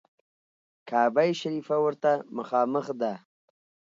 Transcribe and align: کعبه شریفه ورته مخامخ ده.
کعبه 0.89 1.23
شریفه 1.39 1.75
ورته 1.85 2.11
مخامخ 2.37 2.85
ده. 3.01 3.13